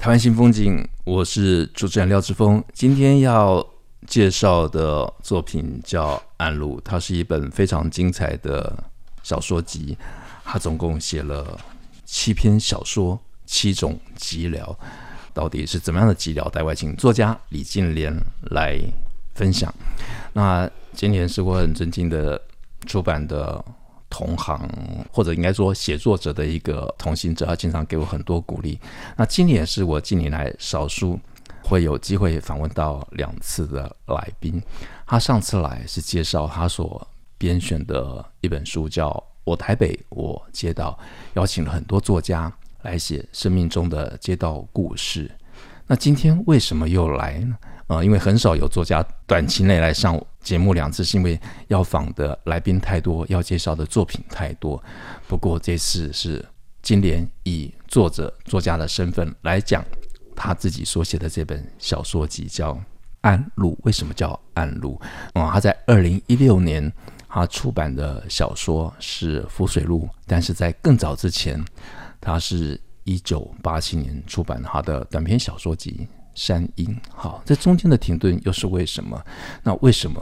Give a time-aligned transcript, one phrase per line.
[0.00, 2.64] 台湾新风景，我是主持人廖志峰。
[2.72, 3.64] 今天要
[4.06, 8.82] 介绍的作品叫《暗路》，它是一本非常精彩的
[9.22, 9.94] 小说集。
[10.42, 11.60] 它总共写了
[12.06, 14.74] 七篇小说，七种寂寥。
[15.34, 16.48] 到底是怎么样的寂寥？
[16.48, 18.10] 待会请作家李金莲
[18.52, 18.80] 来
[19.34, 19.72] 分享。
[20.32, 22.40] 那今年是我很尊敬的
[22.86, 23.62] 出版的
[24.10, 24.68] 同行，
[25.10, 28.78] 或者应该说写作者的一个同行者，他经常给我很多鼓励。
[29.16, 31.18] 那今年是我近年来少数
[31.62, 34.60] 会有机会访问到两次的来宾。
[35.06, 37.06] 他上次来是介绍他所
[37.38, 39.08] 编选的一本书，叫
[39.44, 40.98] 《我台北我街道》，
[41.38, 42.52] 邀请了很多作家。
[42.82, 45.30] 来写生命中的街道故事。
[45.86, 47.54] 那今天为什么又来呢？
[47.90, 54.80] 呃，因为很少有作家短期内来上节目两次，是因为要访的来宾太多，要介绍的作品太多。
[55.26, 56.44] 不过这次是
[56.82, 59.84] 金莲以作者作家的身份来讲
[60.36, 62.74] 他自己所写的这本小说集，叫
[63.22, 63.72] 《暗路》。
[63.82, 64.96] 为什么叫《暗路》？
[65.40, 66.92] 啊，他在二零一六年
[67.28, 71.60] 他出版的小说是《浮水路》，但是在更早之前。
[72.20, 76.86] 他是一九八七年出版他的短篇小说集《山鹰》。
[77.14, 79.22] 好，这中间的停顿又是为什么？
[79.62, 80.20] 那为什么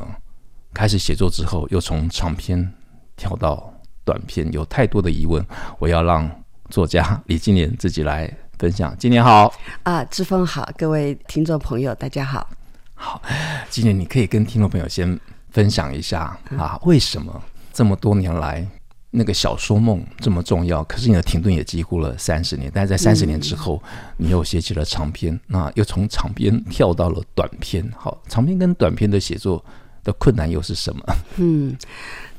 [0.75, 2.73] 开始写作之后又从长篇
[3.17, 3.73] 跳到
[4.05, 4.51] 短篇？
[4.53, 5.45] 有太多的疑问，
[5.79, 6.31] 我要让
[6.71, 8.97] 作家李金莲自己来分享。
[8.99, 12.49] 金莲好啊，志峰好，各位听众朋友大家好。
[12.95, 13.23] 好，
[13.71, 15.19] 今年你可以跟听众朋友先
[15.51, 18.67] 分享一下啊，为什么这么多年来？
[19.11, 22.71] 那个小说梦这么重要，可是你的停顿也几乎了三十年。
[22.75, 23.83] 但是在三十年之后，
[24.19, 27.91] 你又写起了长篇，那又从长篇跳到了短篇。
[27.97, 29.65] 好，长篇跟短篇的写作
[30.05, 31.03] 的困难又是什么？
[31.39, 31.77] 嗯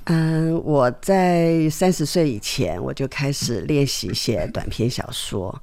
[0.06, 5.62] 嗯、呃，我在三十岁以前我就开始练习写短篇小说。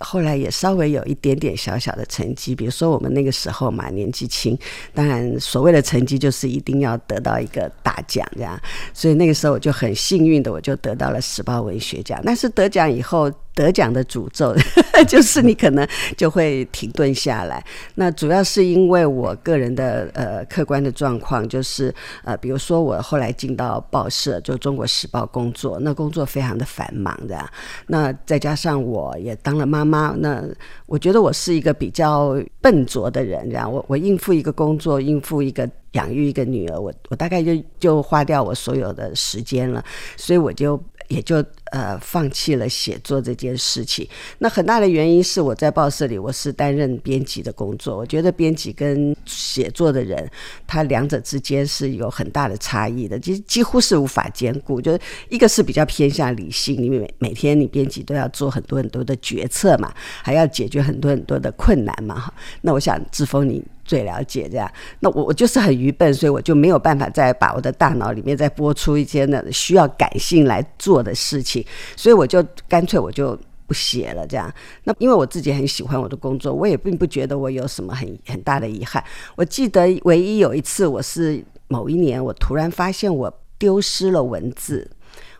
[0.00, 4.56] 后来也稍微有一点点小小的成绩，比如说我们那个时候嘛，年纪轻，
[4.94, 8.58] 当然所谓的成绩就是一定要得到一个大奖这样，
[8.94, 12.20] 所以那个时候我就很幸运的，我就得到了时报文学奖。
[12.24, 14.54] 但是得奖以后，得奖的诅咒
[15.08, 17.64] 就是你可能就会停顿下来。
[17.96, 21.92] 那主要是因为我个人的呃客观的状况，就是
[22.22, 27.44] 呃比如说我后来进到报社，就《中国时报》工作，那工作非常的繁忙的。
[27.88, 30.44] 那再加上我也当了妈妈，妈那
[30.86, 39.82] 我觉得我是一个比较笨拙的人，这样我我应付一个工作，应付一个养育一个女儿，我我大概就就花掉我所有的时间了，
[40.16, 40.78] 所以我就。
[41.08, 41.42] 也就
[41.72, 44.08] 呃放弃了写作这件事情。
[44.38, 47.96] 那很大的原因是我在报社里，我是担任编辑的工作。
[47.96, 50.28] 我觉得编辑跟写作的人，
[50.66, 54.80] 他两者之间是有很大的差异的，几几乎是无法兼顾。
[54.80, 59.92] 就是一个是比较偏向理性，因为每每天你编辑都要做很多很多的决策嘛，
[60.22, 62.18] 还要解决很多很多的困难嘛。
[62.18, 63.62] 哈，那我想志峰你。
[63.88, 71.57] 最了解这样，那我我就是很愚笨，所以我就没有办法再把我的大脑里面再播出一些呢需要感性来做的事情，
[71.96, 74.52] 所以我就干脆我就不写了这样。
[74.84, 79.02] 那因为我自己很喜欢我的工作，我也并不觉得我有什么很很大的遗憾。
[79.36, 84.90] 我记得唯一有一次，我是某一年，我突然发现我丢失了文字，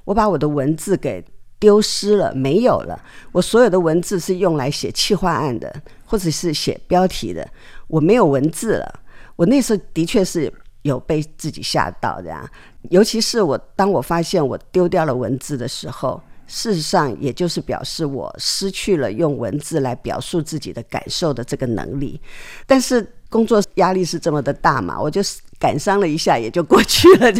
[0.04, 1.24] 我把我的文字给
[1.58, 3.02] 丢失了，没有了。
[3.32, 7.48] 我所有的文字是用来写企划案的，或者是写标题的。
[7.86, 9.00] 我没有文字了，
[9.36, 10.52] 我那时候的确是
[10.88, 12.48] 有被自己吓到这样，
[12.90, 22.20] 尤其是我当我发现我丢掉了文字的时候，事实上也就是表示我失去了用文字来表述自己的感受的这个能力。
[22.66, 25.20] 但是工作压力是这么的大嘛，我就
[25.60, 27.32] 感伤了一下也就过去了。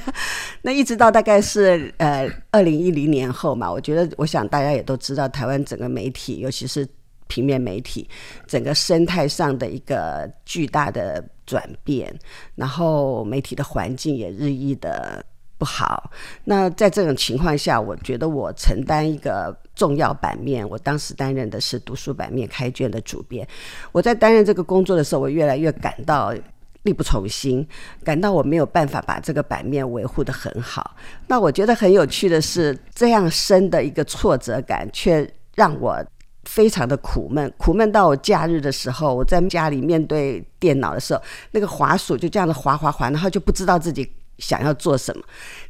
[0.62, 6.86] 那一直到大概是呃二零一零年后嘛，我觉得我想大家也都知道，台湾整个媒体，尤其是。
[7.30, 8.08] 平面媒体
[8.46, 12.14] 整个生态上的一个巨大的转变，
[12.54, 15.24] 然后媒体的环境也日益的
[15.56, 16.10] 不好。
[16.44, 23.48] 那在这种情况下，我觉得我承担一个重要版面，我当时担任的是读书版面开卷的主编。
[23.90, 26.34] 我在担任这个工作的时候，我越来越感到
[26.82, 27.66] 力不从心，
[28.04, 30.94] 感到我没有办法把这个版面维护得很好。
[31.26, 36.04] 那我觉得很有趣的是，这样深的一个挫折感，却让我
[36.48, 37.52] 非常的苦闷。
[37.58, 45.22] 苦闷到我假日的时候，我在家里面对电脑的时候，那个滑鼠就这样子滑滑滑，然后就不知道自己想要做什么。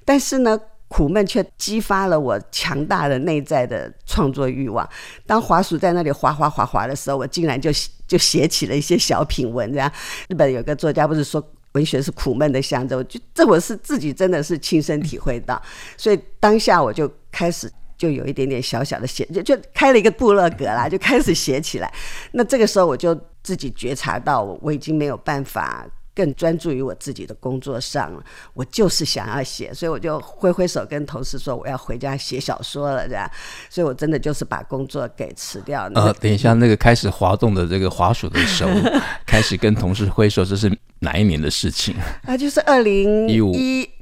[0.04, 4.88] 但是呢，苦闷却激发了我强大的内在的创作欲望。
[5.26, 7.70] 当滑鼠在那里滑滑滑滑的时候，我竟然就
[8.06, 9.70] 就写起了一些小品文。
[9.72, 9.92] 这样，
[10.28, 13.04] 日本有个作家不是说文学是苦闷的象征？
[13.08, 15.60] 就这我是自己真的是亲身体会到。
[15.96, 21.93] 所以当下我就开始就有一点点小小的写，就就开了一个部落格啦， 就开始写起来。
[22.33, 25.87] 那这个时候我就自己觉察到，我我已经没有办法。
[26.15, 28.21] 更专注于我自己的工作上了，
[28.53, 33.31] 我就是想要写，所以我就挥挥手跟同事说我要回家写小说了，这样，
[33.71, 35.89] 所以我真的就是把工作给辞掉。
[35.95, 38.67] 呃，等一下，那个开始滑动的这个滑鼠的手，
[39.25, 40.69] 开始跟同事挥手，这是
[40.99, 41.95] 哪一年的事情？
[42.25, 43.53] 啊，就是二零一五，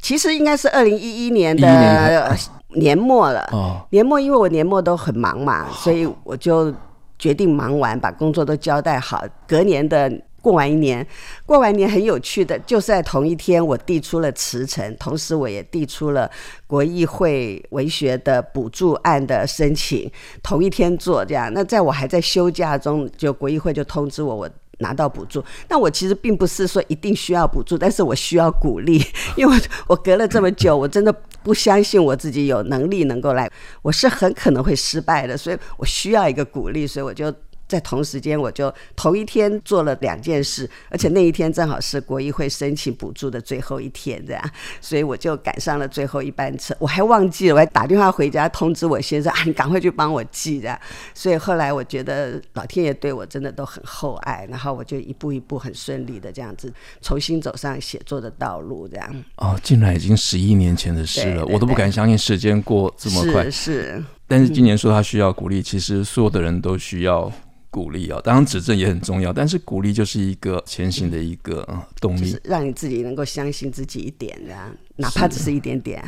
[0.01, 2.35] 其实应该是二零一一年的
[2.77, 3.49] 年末了。
[3.53, 6.73] 哦，年末因为我年末都很忙嘛，所以我就
[7.19, 10.13] 决定忙完，把工作都交代好，隔年的。
[10.43, 11.05] 过完一年，
[11.45, 16.31] 过完年很有趣的，就是在同一天，我递出了辞呈，同时我也递出了
[16.69, 20.09] 国议会文学的补助案的申请，
[20.45, 21.53] 同一天做这样。
[21.53, 25.45] 那在我还在休假中，就国议会就通知我，我拿到补助。
[25.69, 29.57] 那我其实并不是说一定需要补助，但是我需要鼓励，因为
[29.89, 31.13] 我隔了这么久，我真的
[31.47, 33.49] 不相信我自己有能力能够来，
[33.83, 37.33] 我是很可能会失败的，所以我需要一个鼓励，所以我就。
[37.69, 46.77] 在同时间，我就头一天做了两件事，而且那一天正好是国议会申请补助的最后一天，这样，所以我就赶上了最后一班车。
[46.79, 50.79] 我还忘记了，我还打电话回家通知我先生啊，你赶快去帮我寄这样。
[51.13, 56.73] 所以后来我觉得老天爷对我真的都很厚爱，然后我就一步一步很顺利的这样子
[57.03, 59.25] 重新走上写作的道路，这样。
[59.37, 63.45] 哦，竟然已经十一年前的事了，对对对，我都不敢相信时间过这么快。
[63.45, 67.33] 是，是，但是今年说他需要鼓励，嗯、其实所有的人都需要。
[67.77, 71.63] 鼓励啊，当然指正也很重要，但是鼓励就是一个前行的一个
[72.01, 76.03] 动力，让你自己能够相信自己一点，这样哪怕只是一点点。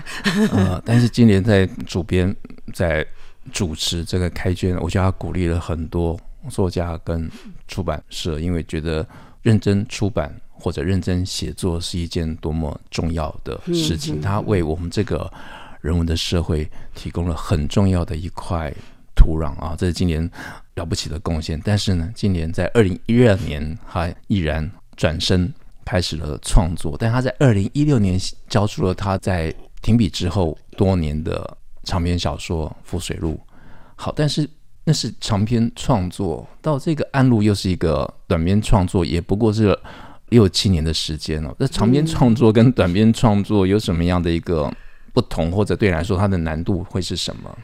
[0.51, 2.35] 呃，但是今年在主编
[2.73, 3.07] 在
[3.53, 6.19] 主持这个开卷，我觉得他鼓励了很多
[6.49, 7.31] 作家跟
[7.67, 9.07] 出版社，因为觉得
[9.43, 15.31] 认真出版或者认真写作是一件多么重要的事情，他为我们这个
[15.83, 18.73] 人文的社会提供了很重要的一块
[19.19, 20.31] 土壤啊，这是今年
[20.77, 21.61] 了不起的贡献。
[21.65, 25.53] 但是呢，今年在二零一二年，他毅然转身
[25.85, 26.97] 开始了创作。
[26.99, 28.19] 但他在二零一六年
[28.49, 33.35] 交出了他在停笔之后多年的长篇小说《浮水路》。
[33.97, 34.49] 好，但是
[34.85, 39.79] 那是长篇创作，到这个《暗路》又是一个短篇创作，也不过是
[40.31, 41.55] 六七年的时间哦。
[41.59, 44.73] 那长篇创作跟短篇创作有什么样的一个
[45.13, 47.59] 不同，或者对你来说它的难度会是什么？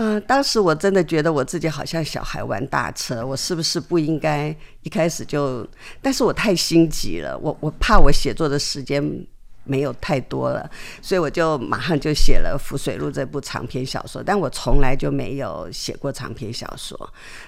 [0.00, 4.48] 啊、当时我真的觉得我自己好像小孩玩大车，我是不是不应该
[4.82, 5.68] 一开始就？
[6.00, 9.26] 但是我太心急了，我我怕我写作的时间。
[9.70, 10.68] 没有太多了，
[11.00, 14.20] 所以我就马上就写了《浮水路》这部长篇小说。
[14.20, 16.98] 但我从来就没有写过长篇小说，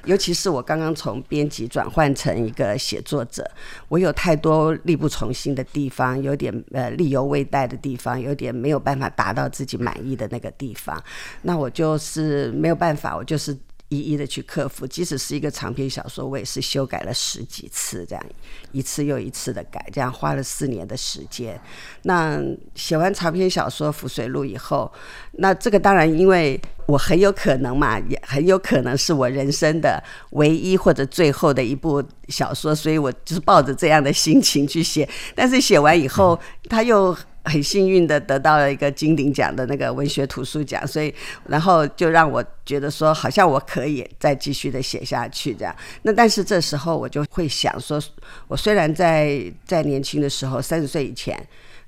[0.05, 3.45] 尤其是我刚刚从编辑转换成一个写作者，
[3.89, 11.03] 我有太多力不从心的地方，有点呃力有未逮的地方，有点没有办法达到自己满意的那个地方。
[11.43, 13.59] 那我就是没有办法，我就是。
[13.93, 18.25] 一一的去克服，即使是一个长篇小说，我也是修改了十几次，这样
[18.73, 21.61] 一次又一次的改，这样花了四年的时间。
[22.05, 22.41] 那
[22.75, 24.91] 写完长篇小说《浮水路》以后，
[25.33, 35.07] 那这个当然因为我很有可能嘛，也很有可能是我人生的唯一或者最后的一部小说，所以我就是抱着这样的心情去写。
[35.35, 37.15] 但是写完以后，他又。
[37.45, 41.13] 很幸运的得到了一个金鼎奖的那个文学图书奖，所以
[41.49, 45.75] 然后就让我觉得说，好像我可以再继续的写下去这样。
[46.03, 48.01] 那但是这时候我就会想说，
[48.47, 51.37] 我虽然在在年轻的时候三十岁以前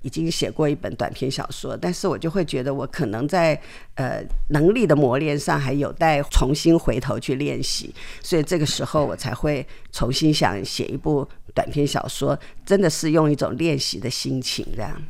[0.02, 3.58] 已经写过一本短篇小说，但是我就会觉得我可能在
[3.94, 15.00] 呃能力的磨练上还有待重新回头去练习，所以这个时候我才会重新想写一部短篇小说，真的是用一种练习的心情这样。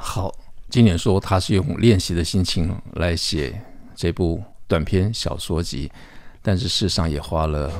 [0.00, 0.32] 好，
[0.70, 3.60] 今年说他是用练习的心情来写
[3.94, 5.90] 这部短篇小说集，
[6.40, 7.70] 但是事实上也花了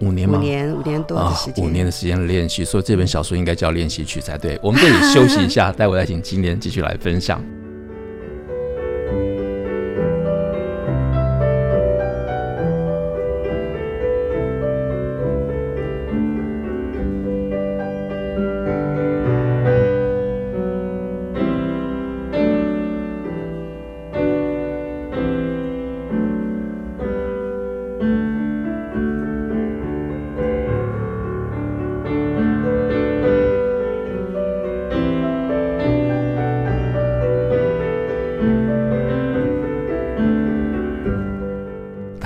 [0.00, 4.58] 五年吗，五年五年多的时间，啊，五年的时间练习，所以这本小说应该叫练习曲才对。
[4.62, 7.40] 我们这里休息一下， 待会再请金莲继续来分享。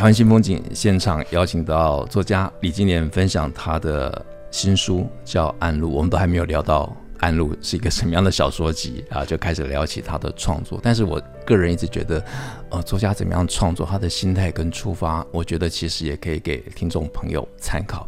[0.04, 5.88] 台湾新风景现场邀请到作家李金莲分享他的新书，叫《暗路》。
[5.90, 10.78] 我们都还没有聊到《暗路》是一个什么样的小说集啊，就开始聊起他的创作。
[10.82, 12.22] 但是我个人一直觉得，
[12.68, 18.06] 呃，作家怎么样创作，他的心态跟出发，我觉得其实也可以给听众朋友参考。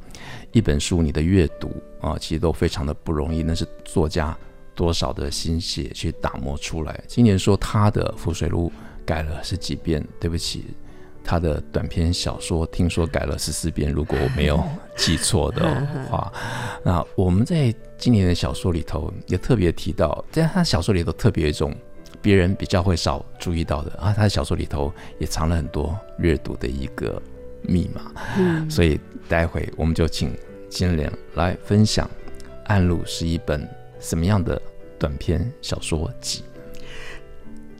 [0.52, 4.36] 一本书，你的阅读啊，其实都非常的不容易，那是作家
[4.74, 7.02] 多少的心血去打磨出来。
[7.08, 8.68] 今年说他的《浮水路》
[9.06, 10.66] 改了十几遍，对不起。
[11.26, 14.62] 他的短篇小说听说改了十四遍，如果我没有
[14.96, 15.74] 记错的
[16.08, 16.32] 话，
[16.84, 21.74] 那我们在今年的小说里头也特别提到，在他小说里头特别有一种
[22.22, 27.20] 别人比较会少注意到的啊，他的小说里头也藏了很多阅读的一个
[27.62, 28.12] 密码。
[28.38, 30.32] 嗯，所以待会我们就请
[30.70, 32.08] 金莲来分享
[32.66, 33.68] 《暗路》是一本
[33.98, 34.60] 什么样的
[34.96, 36.44] 短篇小说集。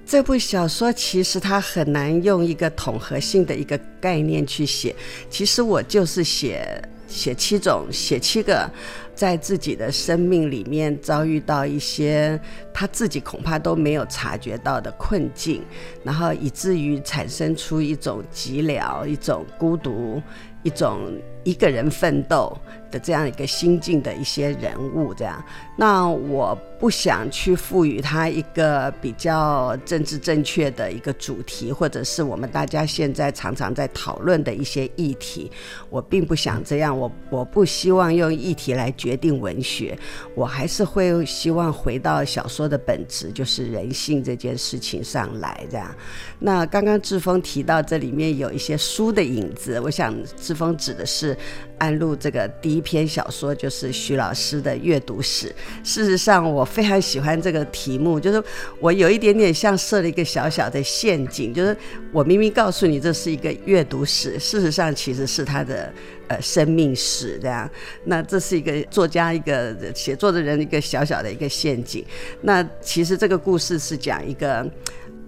[0.07, 4.95] 这部小说其实它很难用一个统合性的一个概念去写。
[5.29, 8.71] 其实我就是写写七种，写七个
[9.17, 12.41] 在自己的生命里面遭遇到一些
[12.73, 15.61] 他自己恐怕都没有察觉到的困境，
[16.05, 20.23] 然后以至于产生出一种寂寥、一种孤独、
[20.63, 21.01] 一种
[21.43, 22.57] 一个人奋斗
[22.91, 25.43] 的这样一个心境的一些人物，这样。
[25.77, 26.59] 那我。
[26.79, 35.51] 不想去赋予他一个比较政治正确的一个主题，或者是我们大家现在常常在讨论的一些议题。
[35.89, 39.99] 我并不想这样，我我不希望用议题来决定文学，
[40.35, 45.67] 我还是会希望回到小说的本质，就是人性这件事情上来。
[45.71, 45.95] 这样，
[46.39, 51.35] 那刚刚志峰提到这里面有一些书的影子，我想志峰指的是
[51.79, 55.53] 《暗路》这个第一篇小说，就是徐老师的阅读史。
[55.83, 56.65] 事实上，我。
[56.67, 58.43] 非常喜欢这个题目，就是
[58.81, 61.75] 我有一点点像设了一个小小的陷阱，就是
[62.13, 65.91] 我明明告诉你这是一个阅读史，事实上其实是他的
[66.29, 67.71] 呃生命史这样。
[68.05, 72.05] 那这是一个作家一个写作的人一个小小的一个陷阱。
[72.43, 74.69] 那其实这个故事是讲一个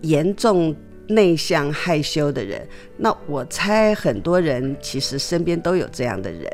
[0.02, 0.76] 严重
[1.06, 2.60] 内向害羞的人。
[2.98, 6.52] 那我猜很多人其实身边都有这样的人，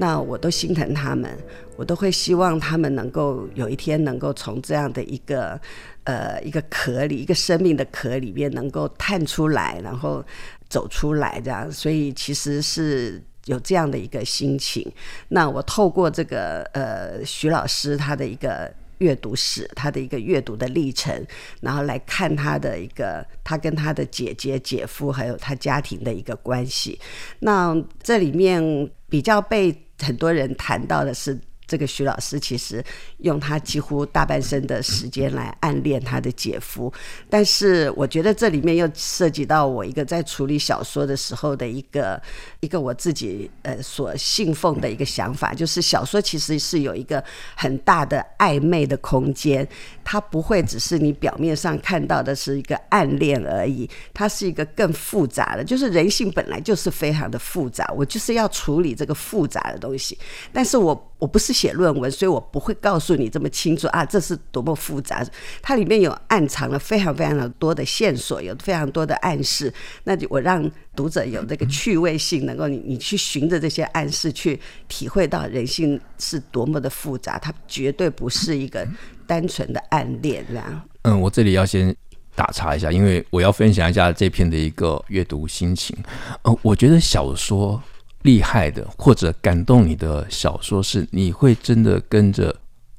[0.00, 1.30] 那我都心疼他们。
[1.76, 5.58] 我都会希望他们能够有一天能够从这样的一个
[6.04, 10.22] 呃一个壳里，一个生命的壳里面能够探出来，然后
[10.68, 11.72] 走出来这样。
[11.72, 14.86] 所以其实是有这样的一个心情。
[15.28, 21.26] 那我透过这个呃徐老师他的一个阅读史，他的一个阅读的历程，
[21.62, 27.00] 然后来看他的一个他跟他的姐姐、姐夫还有他家庭的一个关系。
[27.38, 28.60] 那这里面
[29.08, 31.38] 比较被很多人谈到的是。
[31.70, 32.84] 这个徐老师其实
[33.18, 36.92] 用他几乎大半生的时间来暗恋他的姐夫，
[37.28, 42.20] 但是我觉得这里面又涉及到我一个在处理小说的时候的一个
[42.58, 47.22] 一个我自己呃所信奉的一个想法，就是小说其实是有一个
[47.54, 49.64] 很大的暧昧的空间，
[50.02, 60.18] 它不会只是你表面上看到的是一个暗恋而已，它是一个更复杂的，就是人性本来就是非常的复杂，我就是要处理这个复杂的东西，
[60.52, 61.09] 但是我。
[61.20, 65.24] 我不是写论文，所以我不会告诉你这么清楚啊，这是多么复杂。
[65.62, 69.72] 它里面有暗藏了非常非常的多的线索，有非常多的暗示。
[70.04, 74.58] 那就我让读者有这个趣味性，能够你你去循着这些暗示去
[74.88, 77.38] 体会到人性是多么的复杂。
[77.38, 78.86] 它绝对不是一个
[79.26, 80.82] 单纯的暗恋这样。
[81.02, 81.94] 嗯，我这里要先
[82.34, 85.94] 打岔一下，因为我要分享一下这篇的一个阅读心情。
[86.42, 87.82] 呃，我觉得小说。
[88.22, 92.54] 厉害的或者感动你的小说是，你会真的跟着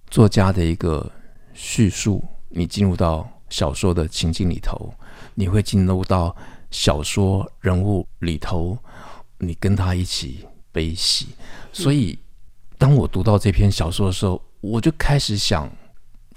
[0.10, 1.12] 作家的一个
[1.54, 4.94] 叙述，你进入到小说的情境里头，
[5.36, 6.36] 你会进入到
[6.72, 8.78] 小说人物里头，
[9.38, 11.28] 你跟他一起悲喜。
[11.72, 12.18] 所以，
[12.78, 15.70] 当我读到这篇小说的时候，我就开始想，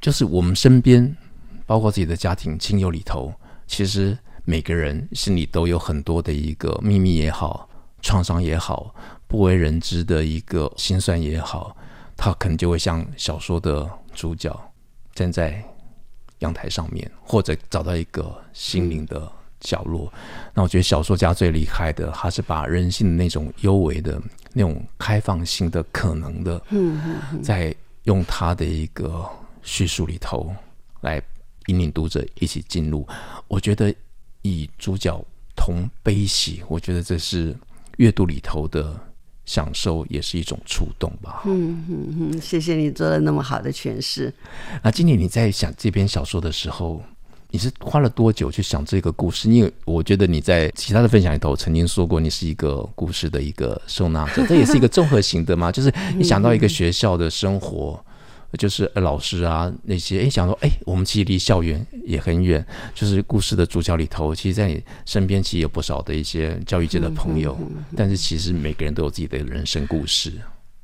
[0.01, 1.17] 就是我们身边，
[1.65, 3.33] 包括自己的家庭亲友里头，
[3.67, 7.69] 其实每个人心里都有很多的一个秘密也好。
[8.05, 8.95] 创伤也好，
[9.27, 11.75] 不为人知的一个心酸也好，
[12.15, 14.55] 他可能就会像小说的主角，
[15.15, 15.65] 站在
[16.41, 19.27] 阳台上面，或者找到一个心灵的
[19.59, 20.13] 角落。
[20.53, 24.21] 那我觉得小说家最厉害的，他是把人性的那种幽微的、
[24.53, 26.63] 那种开放性的可能的，
[27.43, 29.27] 在用他的一个
[29.63, 30.55] 叙述里头
[31.01, 31.23] 来
[31.69, 33.09] 引领读者一起进入。
[33.49, 33.93] 我觉得
[34.43, 35.19] 以主角
[35.57, 37.57] 同悲喜，我觉得这是。
[37.97, 38.99] 阅读里头的
[39.45, 41.43] 享受也是一种触动吧。
[41.45, 44.33] 嗯嗯嗯，谢谢你做了那么好的诠释。
[44.83, 47.03] 那今年你在想这篇小说的时候，
[47.51, 49.49] 你是花了多久去想这个故事？
[49.51, 55.71] 因为我觉得你在其他的分享里头曾经说过，你是一个故事的一个收纳者，这也是一个综合型的嘛。
[55.71, 58.05] 就是你想到一个学校的生活，
[58.57, 62.65] 就是老师啊那些，哎，想说，哎，我们其实离校园也很远。
[62.95, 67.57] 就是故事的主角里头，其实在你身边其实有不少的一些教育界的朋友，
[67.97, 70.33] 但是其实每个人都有自己的人生故事。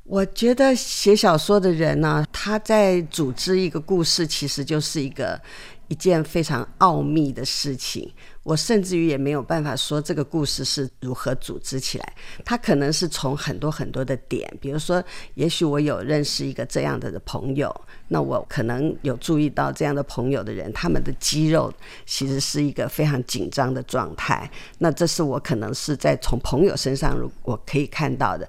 [0.03, 5.39] 我觉得写小说的人呢、啊，他在组织一个故事，其实就是一个。
[5.87, 8.09] 一件非常奥秘的事情，
[8.43, 12.13] 我甚至于也没有办法说这个故事是如何组织起来。
[12.43, 15.03] 它可能是从很多很多的点，比如说，
[15.35, 17.73] 也许我有认识一个这样的朋友，
[18.07, 21.71] 那我可能有注意到这样的朋友的人，他们的肌肉
[22.05, 24.49] 其实是一个非常紧张的状态。
[24.79, 28.47] 那这是我可能是在从朋友身上，如我可以看到的。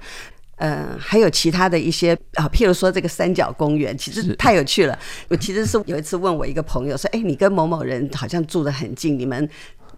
[0.56, 4.96] 嗯，还有其他的一些啊，譬如说这个三角公园，其实太有趣了。
[5.26, 9.48] 我其实是有一次问我一个朋友说：“哎，你跟某某人好像住得很近，你们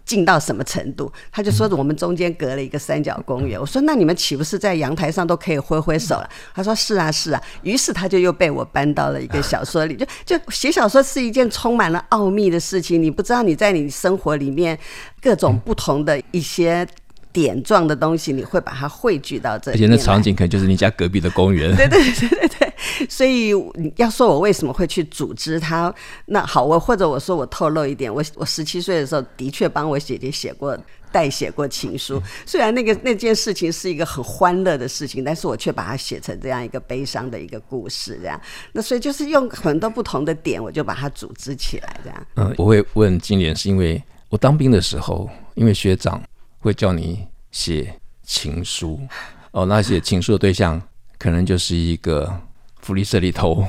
[0.05, 13.01] 近到什么程度？”他就说：“我们中间隔了一个三角公园。”我说：“那你们岂不是在阳台上都可以挥挥手了？”他说：“是啊，是啊。”于是他就又被我搬到了一个小说里，就 就写小说是一件充满了奥秘的事情。
[13.01, 14.77] 你不知道你在你生活里面
[15.21, 16.87] 各种不同的一些。
[17.35, 21.75] 点状的东西，你会把它汇聚到这里，而且那场景可能就是你家隔壁的公园。
[21.75, 22.64] 对对对对对，
[23.09, 25.93] 所以你要说我为什么会去组织他，
[26.25, 30.77] 那好，我或者我说我透露一点，我我十七岁的时候的确帮我姐姐写过
[31.11, 38.39] 代写过情书， 虽然那个那件事情是一个很欢乐的事情，但是我却把它写成这样一个悲伤的一个故事，这样。
[38.71, 42.27] 那所以就是用很多不同的点，我就把它组织起来，这样。
[42.35, 46.21] 嗯，我会问金莲，是因为我当兵的时候，因为学长。
[46.65, 48.99] 会叫你写情书
[49.51, 50.81] 哦，那写情书的对象
[51.19, 52.35] 可能就是一个
[52.85, 53.65] 福利社里头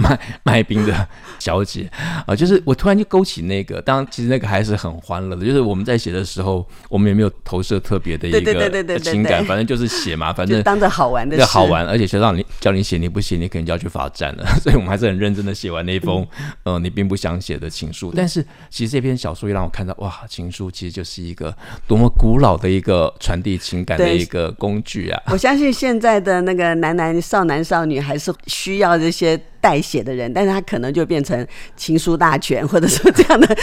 [0.00, 1.06] 卖卖冰的
[1.38, 1.88] 小姐
[2.26, 16.26] 啊，就是我突然就勾起那个，当然其实那个还是很欢乐的，就是我们在写的时候，我们也没有投射特别的一个情感，反正就是写嘛，反正当着好玩的事，好玩，而且学长你叫你写，你不写，你可能就要去罚站了， 所以我们还是很认真的写完那封，
[16.64, 18.12] 呃，你并不想写的情书。
[18.16, 25.22] 但是其实这篇小说也让我看到，哇，情书其实就是一个多么古老的一个传递情感的一个工具啊！
[25.26, 29.40] 我相信现在的那个男男少男少女还是需要这些。
[29.62, 33.56] 代写的人，但是他可能就变成情书大全，或者说这样的，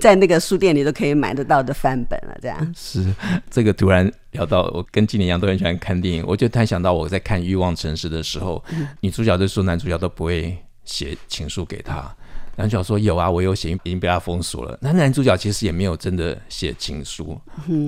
[0.00, 2.36] 在那个书店里都可以买得到的范本了。
[2.42, 3.06] 这样是
[3.48, 8.60] 这个突然聊到，我跟今年一样都很喜欢看电影，我就突然想到我在看《欲望城市》的时候，
[9.00, 12.12] 女主角就说男主角都不会写情书给他，
[12.56, 14.76] 男主角说有啊，我有写，已经被他封锁了。
[14.82, 17.40] 那男主角其实也没有真的写情书，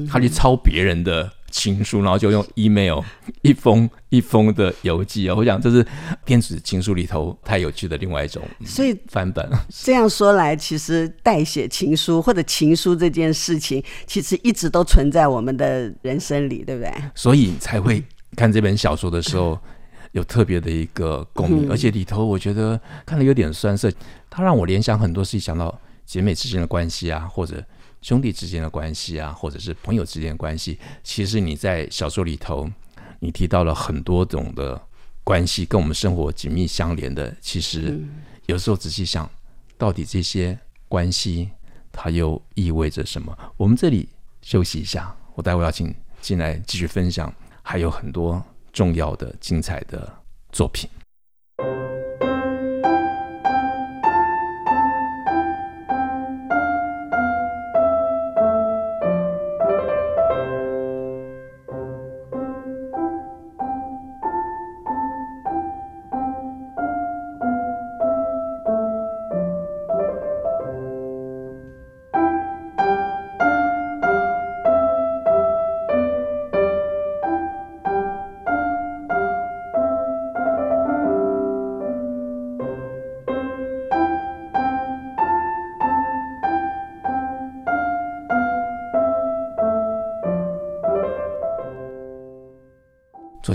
[0.08, 1.28] 他去抄别人的。
[1.56, 3.00] 情书，然后就用 email
[3.40, 5.34] 一封一封的邮寄啊！
[5.34, 5.84] 我想这是
[6.22, 9.50] 电子情书里头太有趣的另外一种，所以翻本。
[9.70, 16.92] 这样说来，其实代写情书或者情书这件事情，其实一直都存在我们的人生里，对不对？
[17.14, 18.04] 所以才会
[18.36, 19.58] 看这本小说的时候
[20.12, 23.90] 有特别的一个共鸣，而且里头我觉得看了有点酸涩，
[24.28, 27.64] 它让我联想很多事情，想到姐妹之间的关系啊，或者。
[28.06, 32.70] 兄弟之间的关系啊，或者是朋友之间的关系，其实你在小说里头，
[33.18, 34.80] 你提到了很多种的
[35.24, 37.34] 关系，跟我们生活紧密相连的。
[37.40, 38.00] 其实
[38.46, 39.28] 有时候仔细想，
[39.76, 40.56] 到底这些
[40.88, 41.50] 关系
[41.90, 43.36] 它又意味着什么？
[43.56, 44.08] 我们这里
[44.40, 48.40] 休息一下，我待会要请进来继续分享，还有很多
[48.72, 50.16] 重要的、精彩的
[50.52, 50.88] 作品。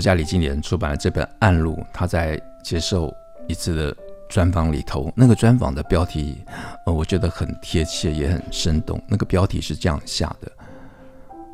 [0.02, 3.14] 家李金莲出版了这本《暗路》，他在接受
[3.46, 3.96] 一次的
[4.28, 6.44] 专访里头，那个专访的标题，
[6.84, 9.00] 呃，我觉得很贴切，也很生动。
[9.08, 10.50] 那个标题是这样下的：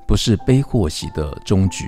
[0.06, 1.84] 不是悲或喜的终局，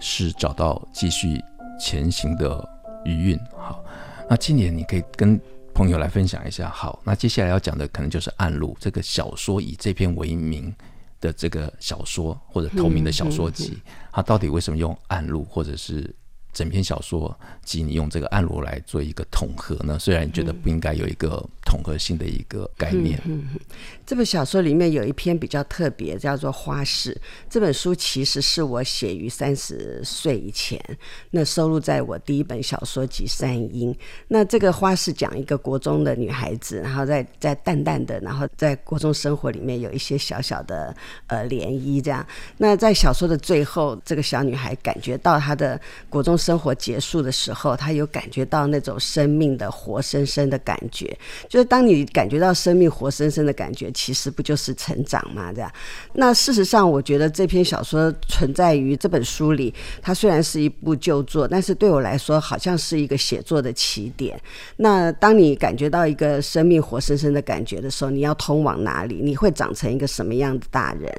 [0.00, 1.40] 是找到继续
[1.80, 2.68] 前行的
[3.04, 3.40] 余韵。
[3.56, 3.84] 好，
[4.28, 5.40] 那今年，你可以跟
[5.72, 6.68] 朋友来分享一下。
[6.68, 10.74] 好，那接下来要讲的可能就是《暗路》这个小说，以这篇为名。
[11.24, 13.78] 的这个小说或者同名的小说集，
[14.12, 16.14] 它到底为什么用暗路或者是
[16.54, 19.98] 整篇小说及你用这个暗罗来做一个统合呢？
[19.98, 23.20] 虽然你觉得不应该有一个统合性的一个概念。
[23.24, 23.48] 嗯、
[24.06, 27.12] 这本小说里面有一篇比较特别，叫做《花式》。
[27.50, 30.80] 这本书其实是我写于三十岁以前，
[31.32, 33.92] 那收录在我第一本小说集《三英》。
[34.28, 40.94] 那这个《花式》讲一个国中的女孩子，然后在在淡淡的，然后在国中生活里面有一些小小的
[41.26, 42.24] 呃涟漪，这样。
[42.58, 46.38] 那在小说的最后，这个小女孩感觉到她的国中。
[46.44, 51.16] 生活结束的时候，他有感觉到那种生命的活生生的感觉。
[51.48, 55.50] 就是当你感觉到生命活生生的感觉，其实不就是成长吗？
[55.54, 55.72] 这样。
[56.12, 59.72] 那事实上，我觉得这篇小说存在于这本书里。
[60.02, 64.38] 它虽然是一部旧作，但是对我来说，好像是一个写作的起点。
[64.76, 69.20] 那当你感觉到一个生命活生生的感觉的时候，你要通往哪里？
[69.22, 71.10] 你会长成一个什么样的大人？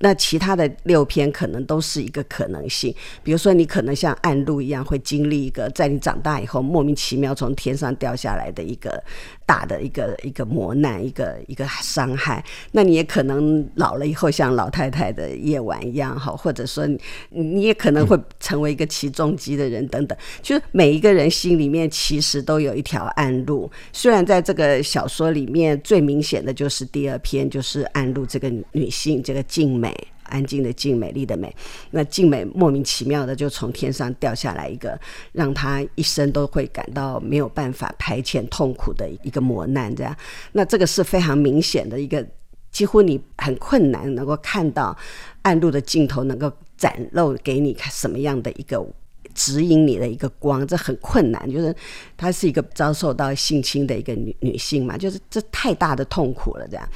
[0.00, 2.92] 那其他的六篇可能都是一个可能性。
[3.22, 4.71] 比如说，你可能像暗路一样。
[4.72, 9.02] 一样会经历一个在你长大以后莫名其妙从天上掉下来的一个
[9.44, 12.42] 大的一个一个磨难，一个一个伤害。
[12.70, 16.88] 那你也可能老了以后像老太太的夜晚一样哈，或者说
[17.28, 20.16] 你也可能会成为一个起重机的人等等。
[20.40, 23.70] 就是每一个人心里面其实都有一条暗路。
[23.92, 29.94] 虽然在这个小说里面最明显的就是第二篇，就是暗路这个女性这个静美。
[30.32, 31.54] 安静的静，美丽的美。
[31.90, 34.98] 那静美莫名其妙的就从天上掉下来一个，
[35.32, 39.94] 让她一生都会感到没有办法排遣痛苦的一个磨难。
[39.94, 40.16] 这样，
[40.52, 42.26] 那这个是非常明显的一个，
[42.70, 44.96] 几乎你很困难能够看到
[45.42, 48.84] 暗路的尽头，能够展露给你看什么样的一个
[49.34, 51.50] 指引你的一个光，这很困难。
[51.50, 51.74] 就是
[52.16, 56.88] 她是一个遭受到性侵的一个女女性嘛，就是这太大的痛苦了，这样。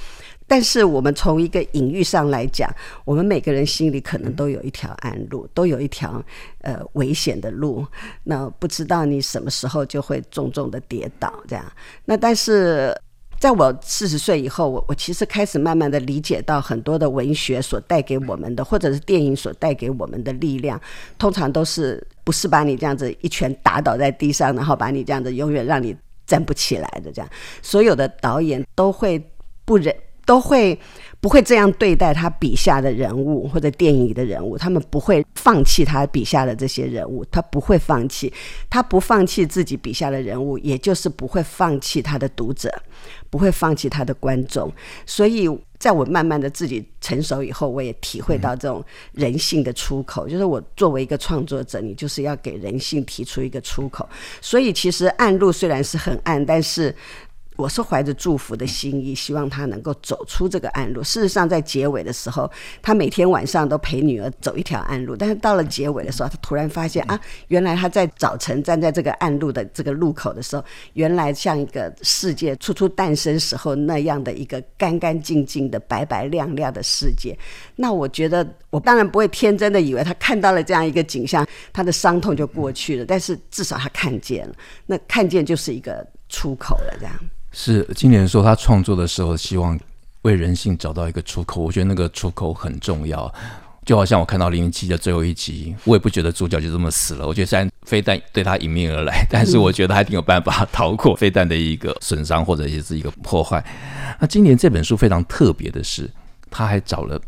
[0.48, 2.72] 但是我们从一个隐喻上来讲，
[3.04, 6.24] 我们每个人心里可能都有一条暗路，都有一条
[6.60, 7.84] 呃危险的路。
[8.22, 11.64] 那不知道你什么时候就会重重的跌倒，这样。
[12.04, 12.96] 那但是
[13.40, 20.80] 在我四十岁以后，我我其实开始慢慢的理解到很多的文学所带给我们的，或者是电影所带给我们的力量，
[21.18, 27.28] 通常都是不是把你这样子一拳打倒在地上，然后把你这样子永远让你站不起来的这样。
[27.62, 29.20] 所有的导演都会
[29.64, 29.92] 不忍。
[30.26, 30.78] 都会
[31.20, 34.58] 不会这样对待他笔下的人物或者电影里的人物？
[34.58, 38.30] 他们不会放弃他笔下的这些人物，他不会放弃，
[38.68, 42.70] 他不放弃自己笔下的人物，也就是不会放弃他的读者，
[43.30, 44.70] 不会放弃他的观众。
[45.06, 54.08] 所以，在我慢慢的自己成熟以后，我也体会到这种人性的出口，就是我作为一个创作者，你就是要给人性提出一个出口。
[54.40, 56.94] 所以，其实暗路虽然是很暗，但是。
[57.56, 61.02] 我是怀着祝福的心意，希望他能够走出这个暗路。
[61.02, 62.50] 事实上，在结尾的时候，
[62.82, 65.16] 他每天晚上都陪女儿走一条暗路。
[65.16, 77.36] 但是到了结尾的时候，他突然发现啊，原来他在早晨站在这个暗路的这个路口的时候，原来像一个世界初初诞生时候那样的一个干干净净的、白白亮亮的世界。
[77.76, 83.04] 那我觉得，我当然不会天真的以为他看到了这样一个景象，他的伤痛就过去了。
[83.06, 84.54] 但是至少他看见了，
[84.86, 87.14] 那看见就是一个出口了，这样。
[87.52, 89.78] 是今年说，他创作的时候希望
[90.22, 91.62] 为人性找到一个出口。
[91.62, 93.32] 我觉得那个出口很重要，
[93.84, 97.26] 就好像我看到《零零七》的最后一集，我也不觉得主角就这么死了。
[97.26, 103.64] 我觉得虽然飞弹对他迎面而来，但是我觉得他一定有办法逃过飞弹的一个损伤或者也是一个破坏。
[104.20, 106.10] 那今年这本书非常特别的是，
[106.50, 107.18] 他还找了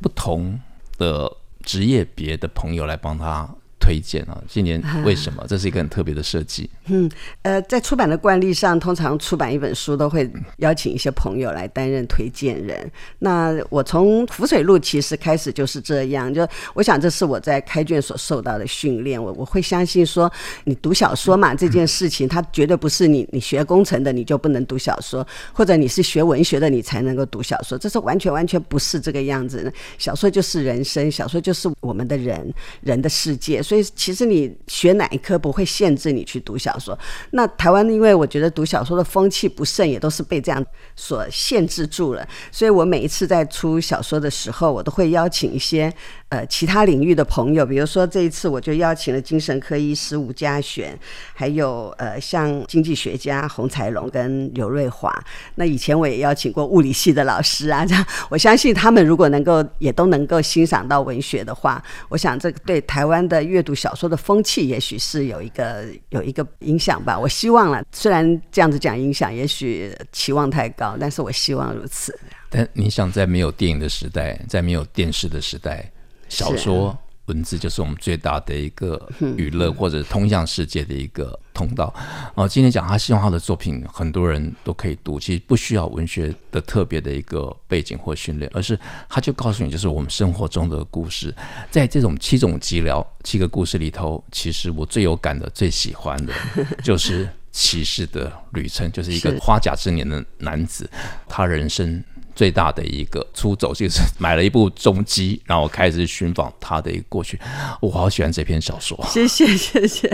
[0.00, 0.58] 不同
[0.96, 1.30] 的
[1.62, 3.48] 职业别的朋友来帮他。
[3.84, 5.44] 推荐啊，今年为什么？
[5.46, 6.70] 这是一个很特别的设计。
[6.86, 7.10] 嗯，
[7.42, 12.90] 呃，在出版的惯例上，通常出版一本书都会邀请一些朋友来担任推荐人。
[13.18, 19.22] 那我从浮水路其实开始就是这样，就我想这是我在开卷所受到的训练。
[19.22, 20.32] 我我会相信说，
[20.64, 29.72] 你读小说嘛，这件事情它绝对不是你你学工程的你就不能读小说，或者你是学文学的你才能够读小说，这是完全完全不是这个样子的。
[29.98, 33.62] 小说就是人生，小说就是我们的人人的世界。
[33.62, 36.96] 所以所以其实你学哪一科不会限制你去读小说。
[37.32, 42.24] 那台湾因为我觉得读小说的风气不盛，也都是被这样所限制住了。
[42.52, 45.92] 所以我每一次在出小说的时候，我都会邀请一些。
[46.34, 50.98] 呃，其他领域的朋友，比如说这一次我就邀请了精神科医师吴家璇，
[51.32, 55.12] 还有呃像经济学家洪才龙跟刘瑞华。
[55.54, 67.16] 那以前我也邀请过物理系的老师啊，这样我相信他们如果能够也都能够欣赏到文学的话，我想这个对台湾的阅读小说的风气也许是有一个有一个影响吧。
[67.16, 72.18] 我希望了，虽然这样子讲影响，也许期望太高，但是我希望如此。
[72.50, 75.88] 但你想在没有电影的时代，在没有电视的时代。
[76.34, 79.00] 小说文字就是我们最大的一个
[79.38, 81.94] 娱乐或者通向世界的一个通道。
[82.34, 91.34] 哦，今天讲他希望他的作品很多人都可以读，其实不需要文学的特别的一个背景或训练，而是他就告诉你，就是我们生活中的故事。
[91.70, 96.34] 在这种七种寂寥七个故事里头，其实我最有感的、最喜欢的，
[96.84, 100.86] 就是骑士的旅程，就是一个花甲之年的男子，
[101.26, 102.04] 他人生。
[102.34, 107.38] 最大的一个出走就是买了一部重机，然后开始寻访他的一个过去。
[107.80, 108.98] 我好喜欢这篇小说。
[109.08, 110.08] 谢 谢谢谢。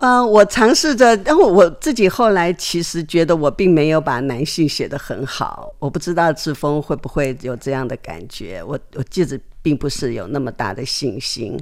[0.00, 5.70] 嗯、呃，我尝试着，然后我自己后来其实觉得我并没有把男性写得很好。
[5.78, 8.62] 我不知道志峰会不会有这样的感觉。
[8.62, 11.58] 我我记得并不是有那么大的信心。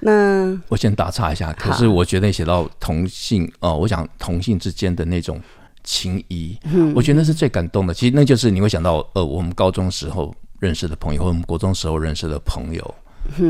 [0.00, 5.38] 那我先打岔一下，可是我觉得写到同性哦、呃，我想同性之间的那种。
[5.84, 6.58] 情谊，
[6.94, 7.92] 我觉得那是最感动的。
[7.92, 12.94] 其实那就是你会想到，呃，我们高中时候认识的朋友，或我们国中时候认识的朋友，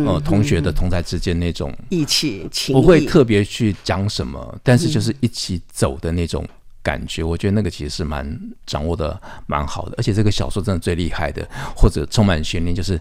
[0.05, 6.45] 呃，同学的同在之间那种义气情，不会特别去讲什么，但是就是一起走的那种
[6.83, 7.23] 感觉。
[7.23, 9.95] 我觉得那个其实是蛮掌握的蛮好的。
[9.97, 13.01] 而且这个小说真的最厉害的，或者充满悬念，就是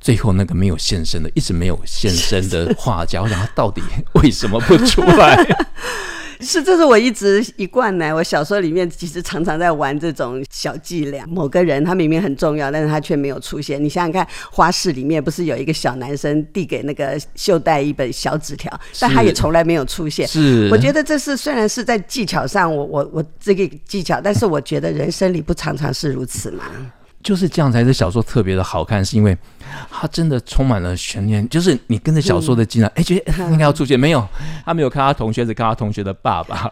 [0.00, 3.82] 最后那个没有现身的，一直没有现身的画家， 我想他到底
[4.14, 5.36] 为什么不出来？
[6.40, 8.12] 是，这是我一直一贯来。
[8.12, 11.26] 我小说里面其实常常在玩这种小伎俩。
[11.26, 13.82] 某个人他明明很重要，但是他却没有出现。
[13.82, 20.26] 你想想看，花市里面不是有一个小男生递给那个秀带一本小纸条，但他也从来没有出现。
[20.26, 26.64] 是，我觉得这是虽然是在技巧上，我我我这个技巧，但是我觉得人生里不常常是如此嘛。
[27.22, 29.36] 就是这样才是小说特别的好看，是因为
[29.90, 31.46] 它真的充满了悬念。
[31.48, 34.26] 就是你跟着小说的进来，哎、嗯，觉得应该要出现，没有，
[34.64, 36.70] 他没有看他同学，只看他同学的爸爸。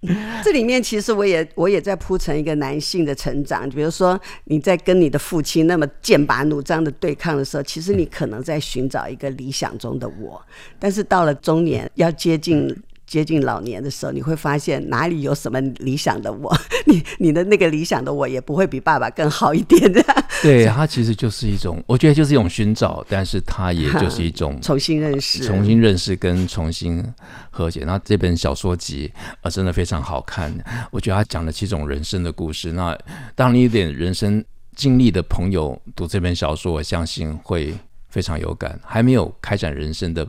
[0.44, 10.40] 这里面其实我也我也在铺成一个男性的成长，比如说你在跟你的父亲那么剑拔弩张的对抗的时候，其实你可能在寻找一个理想中的我，
[10.78, 12.76] 但是到了中年要接近。
[13.08, 20.04] 接近老年的时候，你会发现哪里有什么理想的我， 你你的那个理想的我也不会比爸爸更好一点的。
[20.42, 27.02] 对，他其实就是一种，我觉得就是一种寻找，但是他也就是一种重新认识、重新认识跟重新
[27.50, 27.82] 和解。
[27.86, 30.52] 那这本小说集啊，真的非常好看。
[30.90, 32.72] 我觉得他讲了七种人生的故事。
[32.72, 32.96] 那
[33.34, 34.44] 当你有点人生
[34.76, 37.74] 经历的朋友读这本小说，我相信会
[38.10, 38.78] 非常有感。
[38.84, 40.28] 还没有开展人生的。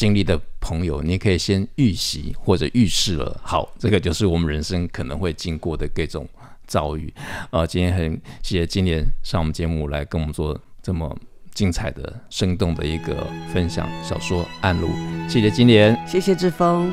[0.00, 3.38] 经历的朋友，你可以先预习或者预示了。
[3.44, 6.26] 好，这个就是我们人生可能会经过的各种
[6.66, 7.12] 遭遇。
[7.50, 11.14] 呃，今天很谢谢今年上我们节目来跟我们做这么
[11.52, 13.86] 精彩的、生动的一个分享。
[14.02, 14.88] 小说《暗路》，
[15.28, 16.90] 谢谢今年，谢谢志峰。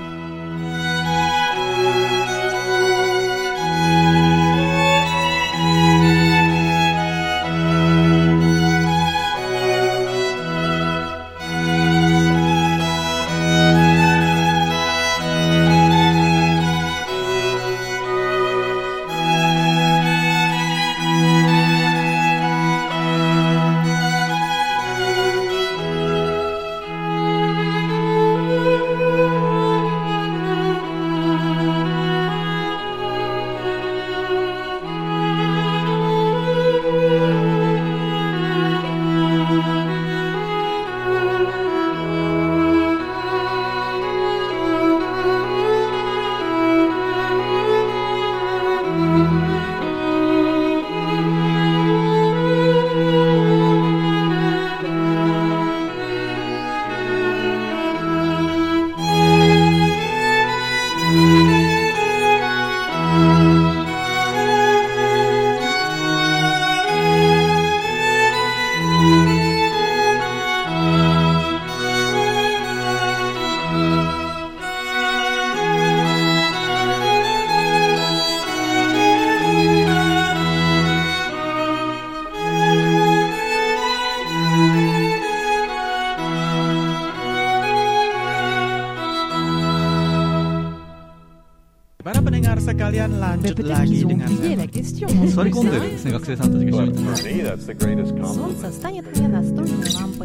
[95.38, 96.88] 座り込んでるんですね、学生さんたちが一緒に。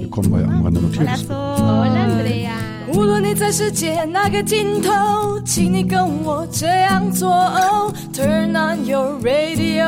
[0.09, 0.89] こんばんは、お金の
[2.95, 7.31] 无论你在世界哪个尽头，请你跟我这样做。
[8.15, 9.85] Turn on your radio，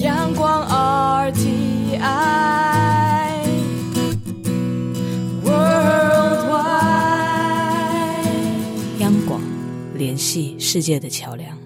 [0.00, 2.00] 阳光 RTI
[5.44, 6.60] Worldwide，
[9.00, 9.42] 央广
[9.94, 11.65] 联系世界的桥梁。